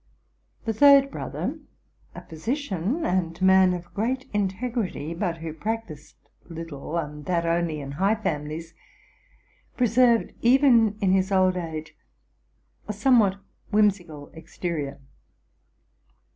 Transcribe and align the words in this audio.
The 0.65 0.73
third 0.73 1.11
brother, 1.11 1.59
a 2.15 2.25
physician 2.27 3.05
and 3.05 3.39
man 3.39 3.71
of 3.75 3.93
great 3.93 4.27
integrity, 4.33 5.13
but 5.13 5.37
who 5.37 5.53
practised 5.53 6.15
little, 6.49 6.97
and 6.97 7.23
that 7.25 7.45
only 7.45 7.79
in 7.79 7.91
high 7.91 8.15
families, 8.15 8.73
preserved 9.77 10.33
even 10.41 10.97
in 11.01 11.11
his 11.11 11.31
old 11.31 11.55
age 11.55 11.93
a 12.87 12.93
somewhat 12.93 13.41
whimsical 13.69 14.31
exterior. 14.33 14.99